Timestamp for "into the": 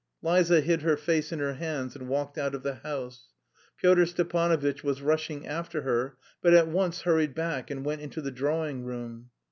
8.01-8.31